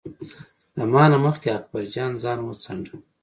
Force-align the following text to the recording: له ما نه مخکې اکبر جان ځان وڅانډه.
له 0.77 0.85
ما 0.93 1.03
نه 1.11 1.17
مخکې 1.25 1.49
اکبر 1.57 1.83
جان 1.93 2.11
ځان 2.23 2.39
وڅانډه. 2.43 2.95